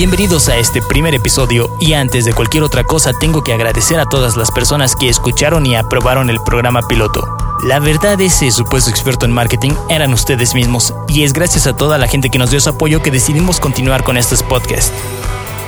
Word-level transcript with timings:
Bienvenidos 0.00 0.48
a 0.48 0.56
este 0.56 0.80
primer 0.80 1.14
episodio 1.14 1.76
y 1.78 1.92
antes 1.92 2.24
de 2.24 2.32
cualquier 2.32 2.62
otra 2.62 2.84
cosa 2.84 3.12
tengo 3.12 3.42
que 3.42 3.52
agradecer 3.52 4.00
a 4.00 4.06
todas 4.06 4.34
las 4.34 4.50
personas 4.50 4.96
que 4.96 5.10
escucharon 5.10 5.66
y 5.66 5.76
aprobaron 5.76 6.30
el 6.30 6.38
programa 6.42 6.80
piloto. 6.88 7.36
La 7.64 7.80
verdad 7.80 8.18
ese 8.18 8.50
supuesto 8.50 8.88
experto 8.88 9.26
en 9.26 9.32
marketing 9.32 9.72
eran 9.90 10.14
ustedes 10.14 10.54
mismos 10.54 10.94
y 11.06 11.24
es 11.24 11.34
gracias 11.34 11.66
a 11.66 11.76
toda 11.76 11.98
la 11.98 12.08
gente 12.08 12.30
que 12.30 12.38
nos 12.38 12.50
dio 12.50 12.60
su 12.60 12.70
apoyo 12.70 13.02
que 13.02 13.10
decidimos 13.10 13.60
continuar 13.60 14.02
con 14.02 14.16
estos 14.16 14.42
podcasts. 14.42 14.90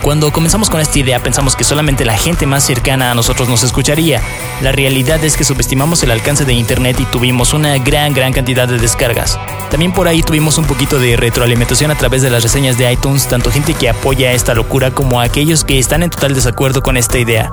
Cuando 0.02 0.32
comenzamos 0.32 0.68
con 0.68 0.80
esta 0.80 0.98
idea 0.98 1.22
pensamos 1.22 1.54
que 1.54 1.62
solamente 1.62 2.04
la 2.04 2.18
gente 2.18 2.44
más 2.44 2.64
cercana 2.64 3.12
a 3.12 3.14
nosotros 3.14 3.48
nos 3.48 3.62
escucharía. 3.62 4.20
La 4.60 4.72
realidad 4.72 5.22
es 5.24 5.36
que 5.36 5.44
subestimamos 5.44 6.02
el 6.02 6.10
alcance 6.10 6.44
de 6.44 6.54
Internet 6.54 6.98
y 6.98 7.04
tuvimos 7.04 7.54
una 7.54 7.78
gran, 7.78 8.12
gran 8.12 8.32
cantidad 8.32 8.66
de 8.66 8.78
descargas. 8.78 9.38
También 9.70 9.92
por 9.92 10.08
ahí 10.08 10.24
tuvimos 10.24 10.58
un 10.58 10.64
poquito 10.64 10.98
de 10.98 11.16
retroalimentación 11.16 11.92
a 11.92 11.94
través 11.94 12.20
de 12.22 12.30
las 12.30 12.42
reseñas 12.42 12.78
de 12.78 12.92
iTunes, 12.92 13.28
tanto 13.28 13.52
gente 13.52 13.74
que 13.74 13.88
apoya 13.88 14.32
esta 14.32 14.54
locura 14.54 14.90
como 14.90 15.20
aquellos 15.20 15.62
que 15.62 15.78
están 15.78 16.02
en 16.02 16.10
total 16.10 16.34
desacuerdo 16.34 16.82
con 16.82 16.96
esta 16.96 17.20
idea. 17.20 17.52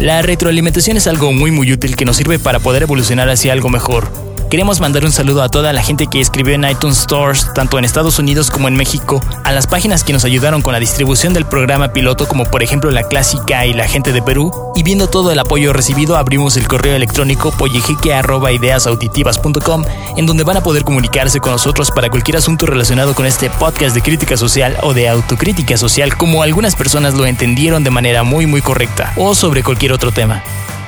La 0.00 0.22
retroalimentación 0.22 0.96
es 0.96 1.06
algo 1.06 1.32
muy 1.32 1.52
muy 1.52 1.72
útil 1.72 1.94
que 1.94 2.04
nos 2.04 2.16
sirve 2.16 2.40
para 2.40 2.58
poder 2.58 2.82
evolucionar 2.82 3.30
hacia 3.30 3.52
algo 3.52 3.70
mejor. 3.70 4.29
Queremos 4.50 4.80
mandar 4.80 5.04
un 5.04 5.12
saludo 5.12 5.44
a 5.44 5.48
toda 5.48 5.72
la 5.72 5.80
gente 5.80 6.08
que 6.08 6.20
escribió 6.20 6.54
en 6.54 6.64
iTunes 6.64 6.98
Stores, 6.98 7.46
tanto 7.54 7.78
en 7.78 7.84
Estados 7.84 8.18
Unidos 8.18 8.50
como 8.50 8.66
en 8.66 8.74
México, 8.74 9.22
a 9.44 9.52
las 9.52 9.68
páginas 9.68 10.02
que 10.02 10.12
nos 10.12 10.24
ayudaron 10.24 10.60
con 10.60 10.72
la 10.72 10.80
distribución 10.80 11.32
del 11.32 11.44
programa 11.44 11.92
piloto, 11.92 12.26
como 12.26 12.44
por 12.44 12.64
ejemplo 12.64 12.90
la 12.90 13.04
Clásica 13.04 13.64
y 13.64 13.74
la 13.74 13.86
gente 13.86 14.12
de 14.12 14.22
Perú, 14.22 14.50
y 14.74 14.82
viendo 14.82 15.08
todo 15.08 15.30
el 15.30 15.38
apoyo 15.38 15.72
recibido, 15.72 16.16
abrimos 16.16 16.56
el 16.56 16.66
correo 16.66 16.96
electrónico 16.96 17.52
pollejeque.ideasauditivas.com, 17.52 19.84
en 20.16 20.26
donde 20.26 20.42
van 20.42 20.56
a 20.56 20.64
poder 20.64 20.82
comunicarse 20.82 21.38
con 21.38 21.52
nosotros 21.52 21.92
para 21.92 22.10
cualquier 22.10 22.38
asunto 22.38 22.66
relacionado 22.66 23.14
con 23.14 23.26
este 23.26 23.50
podcast 23.50 23.94
de 23.94 24.02
crítica 24.02 24.36
social 24.36 24.78
o 24.82 24.94
de 24.94 25.08
autocrítica 25.08 25.76
social, 25.76 26.16
como 26.16 26.42
algunas 26.42 26.74
personas 26.74 27.14
lo 27.14 27.24
entendieron 27.24 27.84
de 27.84 27.90
manera 27.90 28.24
muy 28.24 28.46
muy 28.46 28.62
correcta, 28.62 29.12
o 29.14 29.36
sobre 29.36 29.62
cualquier 29.62 29.92
otro 29.92 30.10
tema. 30.10 30.42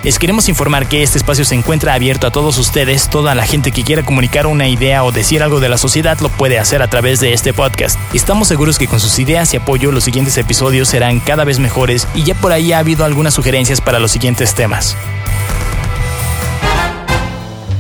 Les 0.05 0.19
queremos 0.19 0.49
informar 0.49 0.89
que 0.89 1.05
este 1.05 1.17
espacio 1.17 1.45
se 1.45 1.55
encuentra 1.55 1.95
abierto 1.95 2.27
a 2.27 2.33
todos 2.33 2.59
ustedes, 2.59 3.09
toda 3.09 3.37
la 3.37 3.47
gente 3.47 3.71
que 3.71 3.85
quiera 3.85 4.05
comunicar 4.05 4.49
una 4.49 4.67
idea 4.67 5.05
o 5.05 5.13
decir 5.13 5.45
algo 5.45 5.61
de 5.61 5.69
la 5.69 5.79
sociedad 5.79 6.19
lo 6.19 6.29
puede 6.29 6.59
hacer 6.59 6.83
a 6.83 6.91
través 6.91 7.21
de 7.21 7.33
este 7.33 7.53
podcast. 7.53 8.01
Estamos 8.13 8.49
seguros 8.49 8.79
que 8.79 8.89
con 8.89 8.99
sus 8.99 9.21
ideas 9.21 9.55
y 9.55 9.59
apoyo 9.59 9.93
los 9.93 10.03
siguientes 10.03 10.37
episodios 10.39 10.89
serán 10.89 11.21
cada 11.21 11.45
vez 11.45 11.61
mejores 11.61 12.09
y 12.17 12.25
ya 12.25 12.35
por 12.35 12.51
ahí 12.51 12.73
ha 12.73 12.79
habido 12.79 13.05
algunas 13.05 13.35
sugerencias 13.35 13.81
para 13.81 14.01
los 14.01 14.11
siguientes 14.11 14.57
temas. 14.57 14.97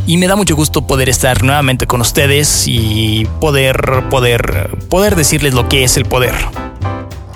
Y 0.06 0.16
me 0.16 0.28
da 0.28 0.36
mucho 0.36 0.54
gusto 0.54 0.86
poder 0.86 1.08
estar 1.08 1.42
nuevamente 1.42 1.88
con 1.88 2.00
ustedes 2.00 2.68
y 2.68 3.26
poder, 3.40 4.04
poder, 4.10 4.70
poder 4.88 5.16
decirles 5.16 5.54
lo 5.54 5.68
que 5.68 5.82
es 5.82 5.96
el 5.96 6.04
poder. 6.04 6.34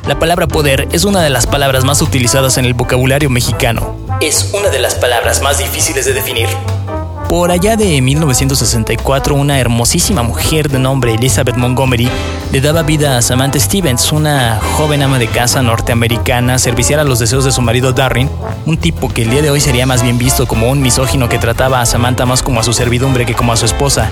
La 0.06 0.20
palabra 0.20 0.46
poder 0.46 0.86
es 0.92 1.02
una 1.02 1.22
de 1.22 1.30
las 1.30 1.48
palabras 1.48 1.84
más 1.84 2.00
utilizadas 2.02 2.56
en 2.56 2.66
el 2.66 2.74
vocabulario 2.74 3.30
mexicano. 3.30 4.05
Es 4.20 4.50
una 4.54 4.70
de 4.70 4.78
las 4.78 4.94
palabras 4.94 5.42
más 5.42 5.58
difíciles 5.58 6.06
de 6.06 6.14
definir. 6.14 6.48
Por 7.28 7.50
allá 7.50 7.76
de 7.76 8.00
1964, 8.00 9.34
una 9.34 9.60
hermosísima 9.60 10.22
mujer 10.22 10.70
de 10.70 10.78
nombre 10.78 11.12
Elizabeth 11.12 11.56
Montgomery 11.56 12.08
le 12.50 12.60
daba 12.62 12.82
vida 12.82 13.18
a 13.18 13.22
Samantha 13.22 13.60
Stevens, 13.60 14.12
una 14.12 14.58
joven 14.76 15.02
ama 15.02 15.18
de 15.18 15.26
casa 15.26 15.60
norteamericana, 15.60 16.58
servicial 16.58 17.00
a 17.00 17.04
los 17.04 17.18
deseos 17.18 17.44
de 17.44 17.52
su 17.52 17.60
marido 17.60 17.92
Darren, 17.92 18.30
un 18.64 18.78
tipo 18.78 19.10
que 19.10 19.22
el 19.22 19.30
día 19.30 19.42
de 19.42 19.50
hoy 19.50 19.60
sería 19.60 19.84
más 19.84 20.02
bien 20.02 20.16
visto 20.16 20.46
como 20.46 20.70
un 20.70 20.80
misógino 20.80 21.28
que 21.28 21.38
trataba 21.38 21.82
a 21.82 21.86
Samantha 21.86 22.24
más 22.24 22.42
como 22.42 22.60
a 22.60 22.64
su 22.64 22.72
servidumbre 22.72 23.26
que 23.26 23.34
como 23.34 23.52
a 23.52 23.56
su 23.56 23.66
esposa. 23.66 24.10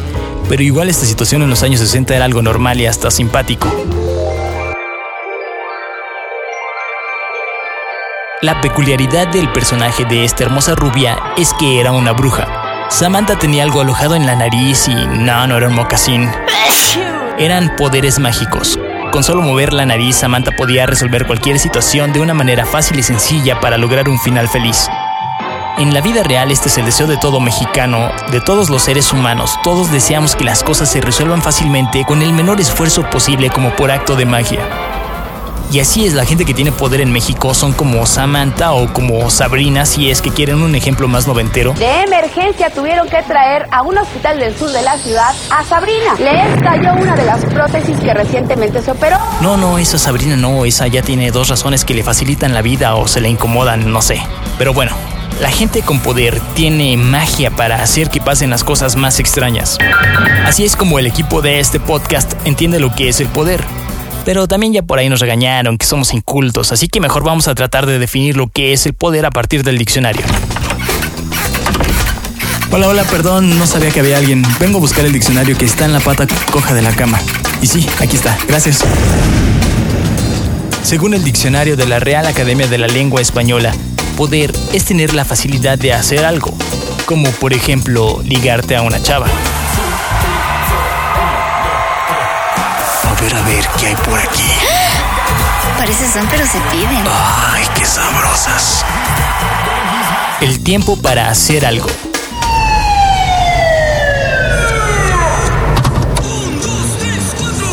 Pero 0.51 0.63
igual 0.63 0.91
esta 0.91 1.07
situación 1.07 1.41
en 1.43 1.51
los 1.51 1.63
años 1.63 1.81
60 1.81 2.15
era 2.15 2.27
algo 2.27 2.43
normal 2.43 2.79
y 2.79 2.87
hasta 2.87 3.11
simpático. 3.11 3.73
La 8.45 8.61
peculiaridad 8.61 9.29
del 9.29 9.51
personaje 9.53 10.05
de 10.05 10.23
esta 10.23 10.45
hermosa 10.45 10.75
rubia 10.75 11.17
es 11.39 11.55
que 11.55 11.81
era 11.81 11.93
una 11.93 12.13
bruja. 12.13 12.47
Samantha 12.91 13.39
tenía 13.39 13.63
algo 13.63 13.81
alojado 13.81 14.17
en 14.17 14.27
la 14.27 14.37
nariz 14.37 14.87
y 14.87 14.95
no, 14.95 15.47
no 15.47 15.57
era 15.57 15.69
un 15.69 15.75
mocasín. 15.75 16.31
Eran 17.39 17.75
poderes 17.75 18.19
mágicos. 18.19 18.79
Con 19.13 19.25
solo 19.25 19.41
mover 19.41 19.73
la 19.73 19.87
nariz, 19.87 20.17
Samantha 20.17 20.51
podía 20.59 20.85
resolver 20.85 21.27
cualquier 21.27 21.59
situación 21.59 22.13
de 22.13 22.21
una 22.21 22.35
manera 22.35 22.67
fácil 22.67 22.99
y 22.99 23.03
sencilla 23.03 23.61
para 23.61 23.79
lograr 23.79 24.11
un 24.11 24.21
final 24.21 24.47
feliz. 24.51 24.91
En 25.79 25.95
la 25.95 26.03
vida 26.03 26.23
real 26.23 26.51
este 26.51 26.69
es 26.69 26.77
el 26.77 26.85
deseo 26.85 27.07
de 27.07 27.17
todo 27.17 27.41
mexicano, 27.41 28.13
de 28.31 28.43
todos 28.43 28.69
los 28.69 28.83
seres 28.83 29.11
humanos. 29.15 29.59
Todos 29.63 29.91
deseamos 29.91 30.37
que 30.37 30.45
las 30.45 30.63
cosas 30.63 30.91
se 30.91 31.01
resuelvan 31.01 31.41
fácilmente 31.41 32.05
con 32.05 32.21
el 32.21 32.35
menor 32.35 32.61
esfuerzo 32.61 33.09
posible 33.09 33.49
como 33.49 33.75
por 33.75 33.91
acto 33.91 34.17
de 34.17 34.27
magia. 34.27 34.94
Y 35.73 35.81
así 35.81 36.07
es, 36.07 36.15
la 36.15 36.25
gente 36.25 36.45
que 36.45 36.55
tiene 36.55 36.71
poder 36.71 37.01
en 37.01 37.13
México 37.13 37.53
son 37.55 37.73
como 37.73 38.07
Samantha 38.07 38.73
o 38.73 38.93
como 38.93 39.29
Sabrina, 39.31 39.87
si 39.87 40.11
es 40.11 40.23
que 40.23 40.31
quieren 40.31 40.63
un 40.63 40.75
ejemplo 40.75 41.09
más 41.09 41.27
noventero. 41.27 41.73
De 41.75 42.03
emergencia 42.03 42.71
tuvieron 42.71 43.09
que 43.09 43.23
traer 43.23 43.67
a 43.73 43.83
un 43.83 43.99
hospital 43.99 44.39
del 44.39 44.57
sur 44.57 44.71
de 44.71 44.83
la 44.83 44.97
ciudad 44.99 45.35
a 45.51 45.65
Sabrina. 45.65 46.15
Le 46.19 46.63
cayó 46.63 46.93
una 46.95 47.17
de 47.17 47.25
las 47.25 47.45
prótesis 47.47 47.99
que 47.99 48.15
recientemente 48.15 48.83
se 48.83 48.91
operó. 48.93 49.19
No, 49.41 49.57
no, 49.57 49.79
esa 49.79 49.99
Sabrina 49.99 50.37
no, 50.37 50.65
esa 50.65 50.87
ya 50.87 51.03
tiene 51.03 51.31
dos 51.31 51.49
razones 51.49 51.85
que 51.85 51.95
le 51.95 52.05
facilitan 52.05 52.55
la 52.55 52.63
vida 52.63 52.95
o 52.95 53.09
se 53.09 53.21
le 53.21 53.29
incomodan, 53.29 53.93
no 53.93 54.01
sé. 54.01 54.21
Pero 54.59 54.73
bueno, 54.73 54.93
la 55.41 55.51
gente 55.51 55.83
con 55.83 56.01
poder 56.01 56.41
tiene 56.55 56.97
magia 56.97 57.51
para 57.51 57.83
hacer 57.83 58.11
que 58.11 58.21
pasen 58.21 58.51
las 58.51 58.63
cosas 58.63 58.95
más 58.97 59.19
extrañas. 59.19 59.79
Así 60.47 60.65
es 60.65 60.77
como 60.77 60.99
el 60.99 61.07
equipo 61.07 61.43
de 61.43 61.59
este 61.59 61.81
podcast 61.81 62.35
entiende 62.45 62.79
lo 62.79 62.95
que 62.95 63.09
es 63.09 63.21
el 63.21 63.29
poder. 63.29 63.65
Pero 64.25 64.49
también 64.49 64.73
ya 64.73 64.83
por 64.83 64.99
ahí 64.99 65.09
nos 65.09 65.21
regañaron 65.21 65.77
que 65.77 65.87
somos 65.87 66.15
incultos, 66.15 66.73
así 66.73 66.89
que 66.89 67.01
mejor 67.01 67.25
vamos 67.25 67.47
a 67.49 67.55
tratar 67.55 67.87
de 67.87 67.99
definir 67.99 68.37
lo 68.37 68.49
que 68.49 68.73
es 68.73 68.87
el 68.87 68.95
poder 68.95 69.27
a 69.27 69.31
partir 69.31 69.65
del 69.65 69.77
diccionario. 69.77 70.25
Hola, 72.71 72.89
hola, 72.89 73.05
perdón, 73.05 73.57
no 73.59 73.67
sabía 73.67 73.91
que 73.91 74.01
había 74.01 74.19
alguien. 74.19 74.43
Vengo 74.59 74.79
a 74.79 74.81
buscar 74.81 75.05
el 75.05 75.13
diccionario 75.13 75.57
que 75.57 75.65
está 75.65 75.85
en 75.85 75.93
la 75.93 76.01
pata 76.01 76.27
coja 76.51 76.75
de 76.75 76.83
la 76.83 76.93
cama. 76.93 77.21
Y 77.63 77.67
sí, 77.67 77.87
aquí 78.01 78.17
está, 78.17 78.37
gracias. 78.49 78.85
Según 80.83 81.15
el 81.15 81.23
diccionario 81.23 81.77
de 81.77 81.87
la 81.87 82.01
Real 82.01 82.27
Academia 82.27 82.67
de 82.67 82.79
la 82.79 82.89
Lengua 82.89 83.21
Española, 83.21 83.73
poder 84.17 84.53
es 84.73 84.85
tener 84.85 85.15
la 85.15 85.25
facilidad 85.25 85.79
de 85.79 85.93
hacer 85.93 86.25
algo, 86.25 86.53
como 87.07 87.31
por 87.31 87.53
ejemplo 87.53 88.21
ligarte 88.25 88.75
a 88.75 88.83
una 88.83 89.01
chava. 89.01 89.29
A 93.33 93.43
ver 93.43 93.67
qué 93.79 93.87
hay 93.87 93.97
por 93.97 94.19
aquí. 94.19 94.43
Parece 95.79 96.11
son, 96.13 96.27
pero 96.29 96.45
se 96.47 96.59
piden. 96.71 97.05
Ay, 97.07 97.65
qué 97.75 97.85
sabrosas. 97.87 98.85
El 100.41 100.63
tiempo 100.63 100.97
para 100.97 101.31
hacer 101.31 101.65
algo. 101.65 101.89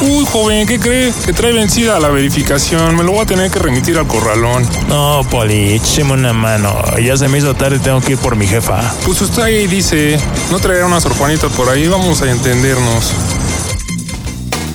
Uy, 0.04 0.26
joven, 0.26 0.66
¿qué 0.66 0.80
cree? 0.80 1.14
Que 1.26 1.32
trae 1.32 1.54
vencida 1.54 2.00
la 2.00 2.10
verificación. 2.10 2.96
Me 2.96 3.04
lo 3.04 3.12
voy 3.12 3.22
a 3.22 3.26
tener 3.26 3.52
que 3.52 3.60
remitir 3.60 3.98
al 3.98 4.08
corralón. 4.08 4.68
No, 4.88 5.22
Poli, 5.30 5.74
écheme 5.74 6.14
una 6.14 6.34
mano. 6.34 6.82
Ya 7.04 7.18
se 7.18 7.28
me 7.28 7.38
hizo 7.38 7.54
tarde, 7.54 7.78
tengo 7.78 8.02
que 8.02 8.14
ir 8.14 8.18
por 8.18 8.36
mi 8.36 8.48
jefa. 8.48 8.82
Pues 9.06 9.22
usted 9.22 9.44
ahí 9.44 9.68
dice, 9.68 10.20
no 10.50 10.60
traerá 10.60 10.88
unas 10.88 11.06
orfanitas 11.06 11.52
por 11.52 11.70
ahí, 11.70 11.88
vamos 11.88 12.22
a 12.22 12.32
entendernos 12.32 13.14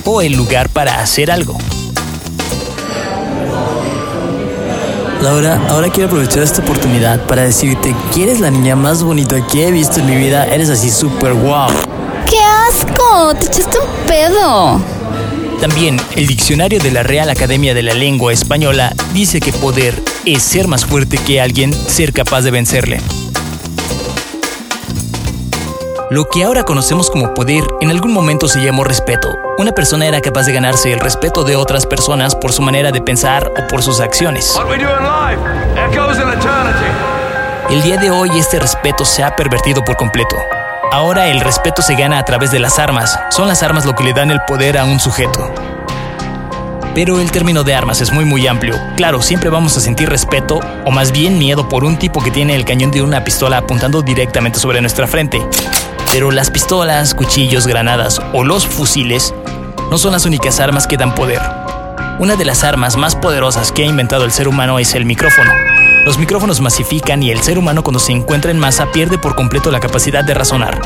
o 0.07 0.23
el 0.23 0.33
lugar 0.33 0.71
para 0.71 1.01
hacer 1.01 1.31
algo. 1.31 1.59
Laura, 5.21 5.61
ahora 5.71 5.91
quiero 5.91 6.09
aprovechar 6.09 6.43
esta 6.43 6.63
oportunidad 6.63 7.27
para 7.27 7.43
decirte 7.43 7.95
que 8.15 8.23
eres 8.23 8.41
la 8.41 8.51
niña 8.51 8.77
más 8.77 9.03
bonita 9.03 9.45
que 9.47 9.67
he 9.67 9.71
visto 9.71 10.01
en 10.01 10.07
mi 10.07 10.17
vida. 10.17 10.47
Eres 10.47 10.71
así 10.71 10.91
súper 10.91 11.35
guau. 11.35 11.71
¡Qué 12.31 12.39
asco! 12.39 13.35
¡Te 13.35 13.47
echaste 13.47 13.79
un 13.79 14.07
pedo! 14.07 14.81
También, 15.61 15.99
el 16.15 16.27
diccionario 16.27 16.79
de 16.79 16.93
la 16.93 17.03
Real 17.03 17.31
Academia 17.31 17.75
de 17.75 17.83
la 17.83 17.95
Lengua 17.95 18.33
Española 18.33 18.95
dice 19.15 19.41
que 19.41 19.53
poder 19.53 20.01
es 20.25 20.43
ser 20.43 20.69
más 20.69 20.85
fuerte 20.85 21.19
que 21.19 21.41
alguien, 21.41 21.73
ser 21.73 22.13
capaz 22.13 22.43
de 22.43 22.51
vencerle. 22.51 23.01
Lo 26.09 26.27
que 26.27 26.45
ahora 26.45 26.63
conocemos 26.63 27.11
como 27.11 27.35
poder 27.35 27.65
en 27.81 27.91
algún 27.91 28.13
momento 28.13 28.47
se 28.47 28.61
llamó 28.61 28.85
respeto. 28.85 29.37
Una 29.59 29.73
persona 29.73 30.07
era 30.07 30.21
capaz 30.21 30.45
de 30.45 30.53
ganarse 30.53 30.93
el 30.93 31.01
respeto 31.01 31.43
de 31.43 31.57
otras 31.57 31.85
personas 31.85 32.37
por 32.37 32.53
su 32.53 32.63
manera 32.63 32.93
de 32.93 33.01
pensar 33.01 33.51
o 33.59 33.67
por 33.67 33.83
sus 33.83 33.99
acciones. 33.99 34.57
El 37.69 37.83
día 37.83 37.97
de 37.97 38.11
hoy 38.13 38.31
este 38.39 38.61
respeto 38.61 39.05
se 39.05 39.25
ha 39.25 39.35
pervertido 39.35 39.83
por 39.83 39.97
completo. 39.97 40.37
Ahora 40.93 41.27
el 41.27 41.41
respeto 41.41 41.83
se 41.83 41.97
gana 41.97 42.21
a 42.21 42.25
través 42.25 42.53
de 42.53 42.61
las 42.61 42.79
armas. 42.79 43.19
Son 43.31 43.49
las 43.49 43.65
armas 43.65 43.85
lo 43.85 43.97
que 43.97 44.05
le 44.05 44.13
dan 44.13 44.31
el 44.31 44.41
poder 44.47 44.79
a 44.79 44.85
un 44.85 45.01
sujeto. 45.01 45.53
Pero 46.95 47.19
el 47.19 47.33
término 47.33 47.65
de 47.65 47.75
armas 47.75 48.01
es 48.01 48.13
muy 48.13 48.25
muy 48.25 48.47
amplio. 48.47 48.77
Claro, 48.97 49.23
siempre 49.23 49.51
vamos 49.51 49.77
a 49.77 49.81
sentir 49.81 50.09
respeto 50.09 50.61
o 50.85 50.93
más 50.93 51.11
bien 51.11 51.37
miedo 51.37 51.69
por 51.69 51.83
un 51.83 51.99
tipo 51.99 52.23
que 52.23 52.31
tiene 52.31 52.55
el 52.55 52.65
cañón 52.65 52.93
de 52.93 53.03
una 53.03 53.25
pistola 53.25 53.59
apuntando 53.59 54.03
directamente 54.03 54.61
sobre 54.61 54.81
nuestra 54.81 55.09
frente. 55.09 55.43
Pero 56.17 56.31
las 56.31 56.51
pistolas, 56.51 57.13
cuchillos, 57.13 57.67
granadas 57.67 58.23
o 58.33 58.43
los 58.43 58.67
fusiles 58.67 59.35
no 59.91 59.99
son 59.99 60.13
las 60.13 60.25
únicas 60.25 60.61
armas 60.61 60.87
que 60.87 60.97
dan 60.97 61.15
poder. 61.15 61.43
Una 62.19 62.37
de 62.37 62.47
las 62.47 62.65
armas 62.65 62.97
más 62.97 63.15
poderosas 63.15 63.71
que 63.71 63.83
ha 63.83 63.85
inventado 63.87 64.25
el 64.25 64.33
ser 64.33 64.49
humano 64.49 64.79
es 64.79 64.95
el 64.95 65.05
micrófono. 65.05 65.51
Los 66.07 66.17
micrófonos 66.17 66.63
masifican 66.63 67.23
y 67.23 67.31
el 67.31 67.43
ser 67.43 67.59
humano 67.59 67.83
cuando 67.83 67.99
se 67.99 68.13
encuentra 68.13 68.51
en 68.51 68.59
masa 68.59 68.91
pierde 68.93 69.19
por 69.19 69.35
completo 69.35 69.71
la 69.71 69.79
capacidad 69.79 70.25
de 70.25 70.33
razonar. 70.33 70.81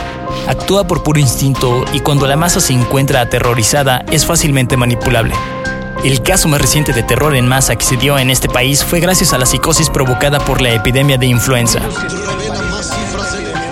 Actúa 0.48 0.88
por 0.88 1.04
puro 1.04 1.20
instinto 1.20 1.84
y 1.92 2.00
cuando 2.00 2.26
la 2.26 2.34
masa 2.34 2.58
se 2.58 2.72
encuentra 2.72 3.20
aterrorizada 3.20 4.04
es 4.10 4.26
fácilmente 4.26 4.76
manipulable. 4.76 5.36
El 6.02 6.24
caso 6.24 6.48
más 6.48 6.60
reciente 6.60 6.92
de 6.92 7.04
terror 7.04 7.36
en 7.36 7.46
masa 7.46 7.76
que 7.76 7.84
se 7.84 7.96
dio 7.96 8.18
en 8.18 8.30
este 8.30 8.48
país 8.48 8.82
fue 8.82 8.98
gracias 8.98 9.32
a 9.32 9.38
la 9.38 9.46
psicosis 9.46 9.90
provocada 9.90 10.40
por 10.40 10.60
la 10.60 10.74
epidemia 10.74 11.18
de 11.18 11.26
influenza. 11.26 11.78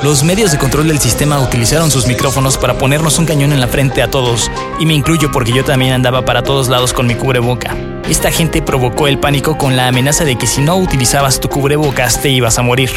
Los 0.03 0.23
medios 0.23 0.53
de 0.53 0.59
control 0.59 0.87
del 0.87 1.01
sistema 1.01 1.41
utilizaron 1.41 1.91
sus 1.91 2.07
micrófonos 2.07 2.57
para 2.57 2.79
ponernos 2.79 3.19
un 3.19 3.27
cañón 3.27 3.53
en 3.53 3.61
la 3.61 3.67
frente 3.67 4.01
a 4.01 4.09
todos, 4.09 4.49
y 4.79 4.87
me 4.87 4.95
incluyo 4.95 5.33
porque 5.33 5.53
yo 5.53 5.65
también 5.65 5.93
andaba 5.93 6.25
para 6.25 6.45
todos 6.45 6.69
lados 6.69 6.93
con 6.93 7.09
mi 7.09 7.17
cubreboca. 7.17 7.77
Esta 8.09 8.31
gente 8.31 8.63
provocó 8.63 9.09
el 9.09 9.19
pánico 9.19 9.59
con 9.59 9.77
la 9.77 9.89
amenaza 9.89 10.25
de 10.25 10.39
que 10.39 10.47
si 10.47 10.61
no 10.61 10.77
utilizabas 10.77 11.41
tu 11.41 11.49
cubrebocas 11.49 12.23
te 12.23 12.29
ibas 12.29 12.59
a 12.61 12.63
morir. 12.63 12.91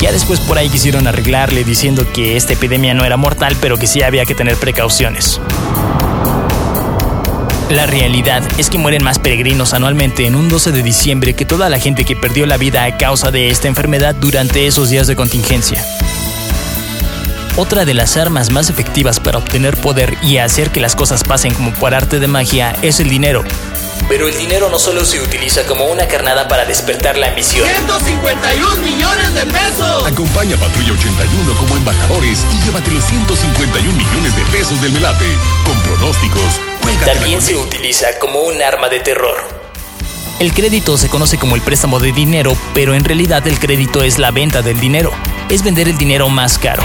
Ya 0.00 0.10
después 0.10 0.40
por 0.40 0.56
ahí 0.56 0.70
quisieron 0.70 1.06
arreglarle 1.06 1.62
diciendo 1.62 2.06
que 2.14 2.38
esta 2.38 2.54
epidemia 2.54 2.94
no 2.94 3.04
era 3.04 3.18
mortal, 3.18 3.56
pero 3.60 3.76
que 3.76 3.86
sí 3.86 4.02
había 4.02 4.24
que 4.24 4.34
tener 4.34 4.56
precauciones. 4.56 5.38
La 7.70 7.84
realidad 7.84 8.44
es 8.58 8.70
que 8.70 8.78
mueren 8.78 9.02
más 9.02 9.18
peregrinos 9.18 9.74
anualmente 9.74 10.26
en 10.26 10.36
un 10.36 10.48
12 10.48 10.70
de 10.70 10.84
diciembre 10.84 11.34
que 11.34 11.44
toda 11.44 11.68
la 11.68 11.80
gente 11.80 12.04
que 12.04 12.14
perdió 12.14 12.46
la 12.46 12.58
vida 12.58 12.84
a 12.84 12.96
causa 12.96 13.32
de 13.32 13.50
esta 13.50 13.66
enfermedad 13.66 14.14
durante 14.14 14.68
esos 14.68 14.88
días 14.88 15.08
de 15.08 15.16
contingencia. 15.16 15.84
Otra 17.56 17.84
de 17.84 17.94
las 17.94 18.16
armas 18.16 18.52
más 18.52 18.70
efectivas 18.70 19.18
para 19.18 19.38
obtener 19.38 19.76
poder 19.78 20.16
y 20.22 20.36
hacer 20.36 20.70
que 20.70 20.78
las 20.78 20.94
cosas 20.94 21.24
pasen 21.24 21.54
como 21.54 21.72
por 21.72 21.92
arte 21.92 22.20
de 22.20 22.28
magia 22.28 22.76
es 22.82 23.00
el 23.00 23.08
dinero. 23.08 23.42
Pero 24.08 24.28
el 24.28 24.36
dinero 24.36 24.68
no 24.70 24.78
solo 24.78 25.04
se 25.04 25.20
utiliza 25.20 25.66
como 25.66 25.86
una 25.86 26.06
carnada 26.06 26.48
para 26.48 26.64
despertar 26.64 27.16
la 27.16 27.28
ambición. 27.28 27.66
151 27.66 28.76
millones 28.82 29.34
de 29.34 29.46
pesos. 29.46 30.06
Acompaña 30.06 30.56
a 30.56 30.58
Patrulla 30.58 30.92
81 30.92 31.54
como 31.58 31.76
embajadores 31.76 32.38
y 32.52 32.64
llévate 32.64 32.90
los 32.92 33.04
151 33.04 33.92
millones 33.92 34.36
de 34.36 34.42
pesos 34.56 34.80
del 34.80 34.92
Melate. 34.92 35.26
Con 35.64 35.78
pronósticos, 35.80 36.60
también 37.04 37.42
se 37.42 37.56
utiliza 37.56 38.06
como 38.20 38.40
un 38.40 38.62
arma 38.62 38.88
de 38.88 39.00
terror. 39.00 39.36
El 40.38 40.52
crédito 40.52 40.98
se 40.98 41.08
conoce 41.08 41.38
como 41.38 41.56
el 41.56 41.62
préstamo 41.62 41.98
de 41.98 42.12
dinero, 42.12 42.56
pero 42.74 42.94
en 42.94 43.04
realidad 43.04 43.46
el 43.46 43.58
crédito 43.58 44.02
es 44.02 44.18
la 44.18 44.30
venta 44.30 44.62
del 44.62 44.78
dinero. 44.78 45.10
Es 45.48 45.62
vender 45.62 45.88
el 45.88 45.96
dinero 45.96 46.28
más 46.28 46.58
caro. 46.58 46.82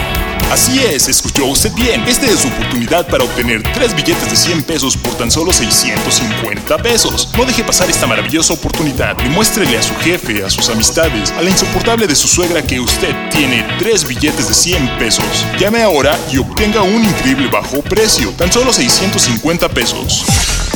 Así 0.52 0.80
es, 0.80 1.08
escuchó 1.08 1.46
usted 1.46 1.72
bien. 1.72 2.02
Esta 2.02 2.26
es 2.26 2.42
su 2.42 2.50
oportunidad 2.50 3.08
para 3.08 3.24
obtener 3.24 3.64
tres 3.74 3.96
billetes 3.96 4.30
de 4.30 4.36
100 4.36 4.64
pesos 4.64 4.98
por 4.98 5.14
tan 5.16 5.32
solo 5.32 5.54
650 5.54 6.78
pesos. 6.80 7.30
No 7.38 7.46
deje 7.46 7.64
pasar 7.64 7.90
esta 7.90 8.06
maravillosa 8.06 8.54
oportunidad. 8.54 9.16
Demuéstrele 9.16 9.78
a 9.78 9.82
su 9.82 9.96
jefe, 9.96 10.44
a 10.44 10.50
sus 10.50 10.68
amistades, 10.68 11.32
a 11.32 11.42
la 11.42 11.50
insoportable 11.50 12.06
de 12.06 12.16
su 12.16 12.28
suegra 12.28 12.62
que 12.62 12.82
usted 12.82 13.16
tiene 13.30 13.66
tres 13.80 14.06
billetes 14.06 14.50
de 14.50 14.54
100 14.54 14.98
pesos. 15.00 15.46
Llame 15.58 15.84
ahora 15.84 16.20
y 16.34 16.38
obtenga 16.40 16.82
un 16.82 17.02
increíble 17.02 17.48
bajo 17.48 17.82
precio, 17.82 18.32
tan 18.32 18.52
solo 18.52 18.74
650 18.74 19.70
pesos. 19.70 20.26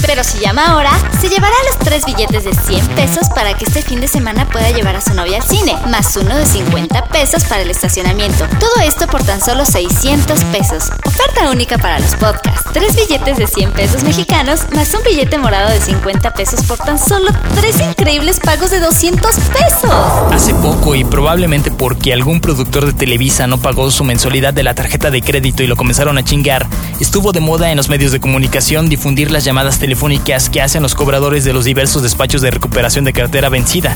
Pero 0.01 0.23
si 0.23 0.39
llama 0.39 0.67
ahora, 0.67 0.91
se 1.19 1.29
llevará 1.29 1.55
los 1.69 1.79
tres 1.79 2.05
billetes 2.05 2.43
de 2.43 2.53
100 2.53 2.87
pesos 2.89 3.29
para 3.33 3.53
que 3.53 3.65
este 3.65 3.81
fin 3.81 4.01
de 4.01 4.07
semana 4.07 4.47
pueda 4.47 4.69
llevar 4.71 4.95
a 4.95 5.01
su 5.01 5.13
novia 5.13 5.37
al 5.37 5.43
cine, 5.43 5.75
más 5.87 6.15
uno 6.17 6.35
de 6.35 6.45
50 6.45 7.05
pesos 7.05 7.43
para 7.45 7.61
el 7.61 7.71
estacionamiento. 7.71 8.47
Todo 8.59 8.83
esto 8.83 9.07
por 9.07 9.23
tan 9.23 9.41
solo 9.41 9.65
600 9.65 10.43
pesos. 10.45 10.89
Oferta 11.05 11.49
única 11.49 11.77
para 11.77 11.99
los 11.99 12.15
podcasts. 12.15 12.69
Tres 12.73 12.95
billetes 12.95 13.37
de 13.37 13.47
100 13.47 13.71
pesos 13.73 14.03
mexicanos, 14.03 14.61
más 14.73 14.93
un 14.93 15.03
billete 15.03 15.37
morado 15.37 15.69
de 15.69 15.79
50 15.79 16.33
pesos 16.33 16.63
por 16.63 16.77
tan 16.77 16.99
solo 16.99 17.31
tres 17.55 17.79
increíbles 17.81 18.39
pagos 18.39 18.71
de 18.71 18.79
200 18.79 19.35
pesos. 19.35 19.91
Hace 20.31 20.53
poco, 20.55 20.95
y 20.95 21.03
probablemente 21.03 21.71
porque 21.71 22.13
algún 22.13 22.41
productor 22.41 22.85
de 22.85 22.93
Televisa 22.93 23.47
no 23.47 23.59
pagó 23.59 23.89
su 23.91 24.03
mensualidad 24.03 24.53
de 24.53 24.63
la 24.63 24.73
tarjeta 24.75 25.11
de 25.11 25.21
crédito 25.21 25.63
y 25.63 25.67
lo 25.67 25.75
comenzaron 25.75 26.17
a 26.17 26.23
chingar, 26.23 26.67
estuvo 26.99 27.31
de 27.31 27.39
moda 27.39 27.71
en 27.71 27.77
los 27.77 27.89
medios 27.89 28.11
de 28.11 28.19
comunicación 28.19 28.89
difundir 28.89 29.31
las 29.31 29.43
llamadas 29.43 29.79
telefónicas 29.85 30.49
que 30.49 30.63
hacen 30.63 30.81
los 30.81 30.95
cobradores 30.95 31.43
de 31.43 31.53
los 31.53 31.63
diversos 31.63 32.01
despachos 32.01 32.41
de 32.41 32.49
recuperación 32.49 33.05
de 33.05 33.13
cartera 33.13 33.49
vencida. 33.49 33.95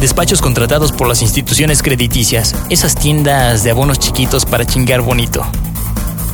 Despachos 0.00 0.42
contratados 0.42 0.90
por 0.90 1.06
las 1.06 1.22
instituciones 1.22 1.80
crediticias, 1.80 2.56
esas 2.70 2.96
tiendas 2.96 3.62
de 3.62 3.70
abonos 3.70 4.00
chiquitos 4.00 4.44
para 4.44 4.66
chingar 4.66 5.00
bonito. 5.00 5.46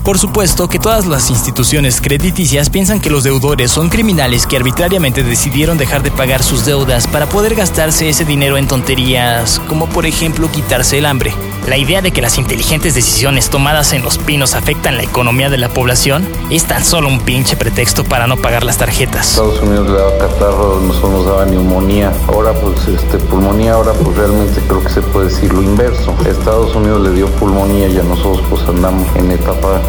Por 0.05 0.19
supuesto 0.19 0.71
que 0.71 0.79
todas 0.79 1.05
las 1.05 1.29
instituciones 1.29 2.01
crediticias 2.01 2.71
piensan 2.71 2.99
que 2.99 3.11
los 3.11 3.25
deudores 3.25 3.71
son 3.71 3.91
criminales 3.91 4.47
que 4.47 4.57
arbitrariamente 4.57 5.23
decidieron 5.23 5.77
dejar 5.77 6.03
de 6.03 6.11
pagar 6.11 6.43
sus 6.43 6.65
deudas 6.65 7.07
para 7.07 7.29
poder 7.29 7.55
gastarse 7.55 8.09
ese 8.09 8.25
dinero 8.25 8.57
en 8.57 8.69
tonterías, 8.69 9.61
como 9.69 9.87
por 9.87 10.07
ejemplo 10.07 10.51
quitarse 10.51 10.97
el 10.97 11.05
hambre. 11.05 11.35
La 11.67 11.79
idea 11.79 12.03
de 12.03 12.13
que 12.13 12.21
las 12.21 12.37
inteligentes 12.37 12.95
decisiones 12.95 13.49
tomadas 13.49 13.95
en 13.95 14.03
los 14.03 14.19
pinos 14.19 14.55
afectan 14.55 14.99
la 14.99 15.03
economía 15.03 15.49
de 15.49 15.57
la 15.57 15.71
población 15.71 16.29
es 16.51 16.67
tan 16.67 16.85
solo 16.85 17.09
un 17.09 17.21
pinche 17.21 17.57
pretexto 17.57 18.05
para 18.05 18.27
no 18.27 18.37
pagar 18.37 18.65
las 18.65 18.77
tarjetas. 18.77 19.31
Estados 19.31 19.61
Unidos 19.63 19.89
le 19.89 19.97
daba 19.97 20.19
catarro, 20.19 20.81
nosotros 20.81 21.11
nos 21.13 21.27
daba 21.27 21.47
neumonía. 21.47 22.13
Ahora 22.29 22.53
pues 22.53 22.87
este 22.89 23.19
pulmonía, 23.19 23.73
ahora 23.73 23.93
pues 23.93 24.15
realmente 24.17 24.61
creo 24.69 24.83
que 24.83 24.91
se 24.91 25.01
puede 25.01 25.29
decir 25.29 25.55
lo 25.55 25.63
inverso. 25.63 26.15
Estados 26.29 26.75
Unidos 26.75 27.01
le 27.01 27.13
dio 27.13 27.29
pulmonía 27.29 27.89
y 27.89 27.99
a 27.99 28.03
nosotros 28.03 28.47
pues 28.51 28.63
andamos 28.69 29.09
en 29.17 29.31
etapa 29.31 29.81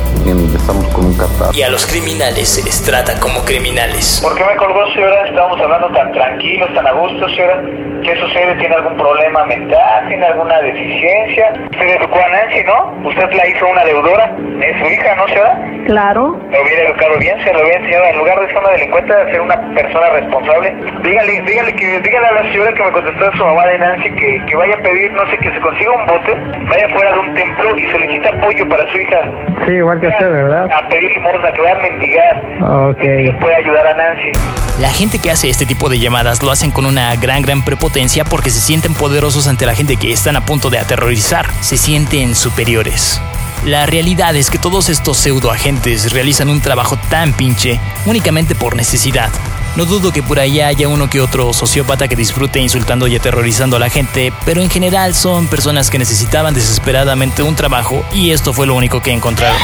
estamos 0.56 0.88
con 0.94 1.06
un 1.06 1.18
catarro. 1.18 1.54
Y 1.54 1.62
a 1.62 1.70
los 1.70 1.86
criminales 1.86 2.48
se 2.50 2.64
les 2.64 2.82
trata 2.84 3.20
como 3.20 3.44
criminales. 3.44 4.20
¿Por 4.24 4.34
qué 4.36 4.44
me 4.46 4.56
colgó, 4.56 4.80
señora? 4.94 5.28
Estábamos 5.28 5.60
hablando 5.60 5.88
tan 5.90 6.12
tranquilos, 6.14 6.74
tan 6.74 6.88
a 6.88 6.94
gusto, 6.94 7.28
señora. 7.30 7.95
¿Qué 8.06 8.16
sucede? 8.18 8.54
¿Tiene 8.60 8.76
algún 8.76 8.96
problema 8.98 9.44
mental? 9.46 10.08
¿Tiene 10.08 10.24
alguna 10.28 10.62
deficiencia? 10.62 11.52
Usted 11.72 11.90
educó 11.90 12.20
a 12.24 12.30
Nancy, 12.30 12.64
¿no? 12.64 13.10
Usted 13.10 13.34
la 13.34 13.48
hizo 13.48 13.68
una 13.68 13.84
deudora. 13.84 14.32
Es 14.62 14.78
su 14.78 14.94
hija, 14.94 15.16
¿no, 15.16 15.28
señora? 15.28 15.58
Claro. 15.88 16.40
Lo 16.52 16.62
hubiera 16.62 16.90
educado 16.90 17.18
bien, 17.18 17.36
se 17.44 17.52
lo 17.52 17.62
hubiera 17.62 17.80
enseñado. 17.80 18.06
En 18.06 18.18
lugar 18.20 18.40
de 18.42 18.48
ser 18.48 18.58
una 18.58 18.70
delincuente, 18.70 19.12
de 19.12 19.32
ser 19.32 19.42
una 19.42 19.74
persona 19.74 20.10
responsable. 20.12 20.76
Dígale, 21.02 21.42
dígale, 21.42 21.74
que, 21.74 22.00
dígale 22.00 22.28
a 22.28 22.32
la 22.32 22.44
señora 22.44 22.74
que 22.74 22.84
me 22.84 22.92
contestó 22.92 23.32
su 23.32 23.44
mamá 23.44 23.66
de 23.66 23.80
Nancy 23.80 24.12
que, 24.12 24.46
que 24.46 24.56
vaya 24.56 24.76
a 24.76 24.82
pedir, 24.84 25.12
no 25.12 25.28
sé, 25.32 25.38
que 25.40 25.52
se 25.52 25.60
consiga 25.62 25.92
un 25.92 26.06
bote, 26.06 26.36
vaya 26.70 26.90
fuera 26.90 27.12
de 27.12 27.20
un 27.20 27.34
templo 27.34 27.76
y 27.76 27.90
solicita 27.90 28.30
apoyo 28.30 28.70
para 28.70 28.92
su 28.92 29.00
hija. 29.00 29.22
Sí, 29.66 29.72
igual 29.74 30.00
que 30.00 30.08
¿verdad? 30.08 30.70
A 30.72 30.88
pedir 30.90 31.10
limosna, 31.10 31.52
que 31.52 31.70
a 31.70 31.76
mendigar. 31.76 32.44
Ok. 32.62 33.40
puede 33.42 33.56
ayudar 33.56 33.88
a 33.88 33.94
Nancy. 33.96 34.32
La 34.80 34.90
gente 34.90 35.20
que 35.20 35.32
hace 35.32 35.50
este 35.50 35.66
tipo 35.66 35.88
de 35.88 36.00
llamadas 36.00 36.44
lo 36.44 36.52
hacen 36.52 36.70
con 36.70 36.86
una 36.86 37.16
gran, 37.16 37.42
gran 37.42 37.64
prepotencia 37.96 38.26
porque 38.26 38.50
se 38.50 38.60
sienten 38.60 38.94
poderosos 38.94 39.48
ante 39.48 39.66
la 39.66 39.74
gente 39.74 39.96
que 39.96 40.12
están 40.12 40.36
a 40.36 40.46
punto 40.46 40.70
de 40.70 40.80
aterrorizar. 40.80 41.50
Se 41.62 41.78
sienten 41.78 42.36
superiores. 42.36 43.22
La 43.64 43.86
realidad 43.86 44.36
es 44.36 44.50
que 44.50 44.58
todos 44.58 44.90
estos 44.90 45.16
pseudo 45.16 45.50
agentes 45.50 46.12
realizan 46.12 46.50
un 46.50 46.60
trabajo 46.60 46.98
tan 47.10 47.32
pinche 47.32 47.80
únicamente 48.06 48.54
por 48.54 48.76
necesidad. 48.76 49.32
No 49.76 49.84
dudo 49.84 50.14
que 50.14 50.24
por 50.24 50.40
allá 50.40 50.68
haya 50.68 50.88
uno 50.88 51.10
que 51.10 51.20
otro 51.20 51.52
sociópata 51.52 52.08
que 52.08 52.16
disfrute 52.16 52.62
insultando 52.62 53.08
y 53.08 53.16
aterrorizando 53.18 53.76
a 53.76 53.80
la 53.80 53.90
gente, 53.90 54.32
pero 54.46 54.62
en 54.62 54.70
general 54.70 55.14
son 55.14 55.48
personas 55.48 55.90
que 55.90 56.00
necesitaban 56.00 56.54
desesperadamente 56.54 57.44
un 57.44 57.58
trabajo 57.58 58.06
y 58.14 58.32
esto 58.32 58.54
fue 58.54 58.68
lo 58.68 58.74
único 58.74 59.02
que 59.02 59.12
encontraron. 59.12 59.60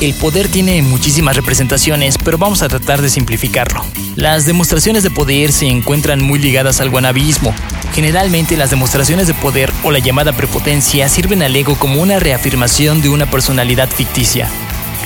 El 0.00 0.14
poder 0.14 0.46
tiene 0.46 0.82
muchísimas 0.82 1.34
representaciones, 1.34 2.16
pero 2.16 2.38
vamos 2.38 2.62
a 2.62 2.68
tratar 2.68 3.02
de 3.02 3.10
simplificarlo. 3.10 3.84
Las 4.14 4.46
demostraciones 4.46 5.02
de 5.02 5.10
poder 5.10 5.50
se 5.50 5.66
encuentran 5.66 6.22
muy 6.22 6.38
ligadas 6.38 6.80
al 6.80 6.90
guanabismo. 6.90 7.52
Generalmente 7.94 8.56
las 8.56 8.70
demostraciones 8.70 9.26
de 9.26 9.34
poder 9.34 9.72
o 9.82 9.90
la 9.90 9.98
llamada 9.98 10.32
prepotencia 10.32 11.08
sirven 11.08 11.42
al 11.42 11.56
ego 11.56 11.74
como 11.74 12.00
una 12.00 12.20
reafirmación 12.20 13.02
de 13.02 13.08
una 13.08 13.26
personalidad 13.28 13.90
ficticia, 13.90 14.48